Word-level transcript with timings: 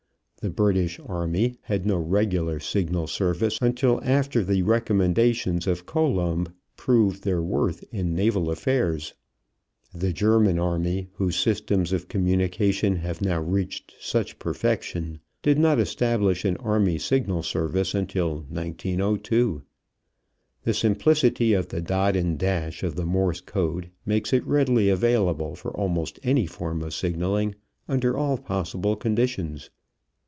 The 0.41 0.49
British 0.49 0.99
army 1.05 1.59
had 1.61 1.85
no 1.85 1.97
regular 1.97 2.59
signal 2.59 3.05
service 3.05 3.59
until 3.61 4.01
after 4.03 4.43
the 4.43 4.63
recommendations 4.63 5.67
of 5.67 5.85
Colomb 5.85 6.47
proved 6.75 7.23
their 7.23 7.43
worth 7.43 7.83
in 7.93 8.15
naval 8.15 8.49
affairs. 8.49 9.13
The 9.93 10.11
German 10.11 10.57
army, 10.57 11.09
whose 11.13 11.35
systems 11.35 11.93
of 11.93 12.07
communication 12.07 12.95
have 12.95 13.21
now 13.21 13.39
reached 13.39 13.93
such 13.99 14.39
perfection, 14.39 15.19
did 15.43 15.59
not 15.59 15.77
establish 15.77 16.43
an 16.43 16.57
army 16.57 16.97
signal 16.97 17.43
service 17.43 17.93
until 17.93 18.37
1902. 18.49 19.61
The 20.63 20.73
simplicity 20.73 21.53
of 21.53 21.67
the 21.67 21.81
dot 21.81 22.15
and 22.15 22.39
dash 22.39 22.81
of 22.81 22.95
the 22.95 23.05
Morse 23.05 23.41
code 23.41 23.91
makes 24.07 24.33
it 24.33 24.43
readily 24.47 24.89
available 24.89 25.53
for 25.53 25.69
almost 25.77 26.17
any 26.23 26.47
form 26.47 26.81
of 26.81 26.95
signaling 26.95 27.53
under 27.87 28.17
all 28.17 28.39
possible 28.39 28.95
conditions. 28.95 29.69